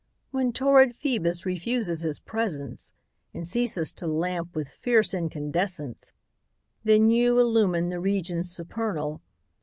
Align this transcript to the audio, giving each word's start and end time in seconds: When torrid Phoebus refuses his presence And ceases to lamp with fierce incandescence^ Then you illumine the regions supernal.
When 0.31 0.51
torrid 0.51 0.95
Phoebus 0.95 1.45
refuses 1.45 2.01
his 2.01 2.19
presence 2.19 2.91
And 3.35 3.47
ceases 3.47 3.93
to 3.93 4.07
lamp 4.07 4.55
with 4.55 4.67
fierce 4.67 5.13
incandescence^ 5.13 6.11
Then 6.83 7.11
you 7.11 7.39
illumine 7.39 7.89
the 7.89 7.99
regions 7.99 8.49
supernal. 8.49 9.21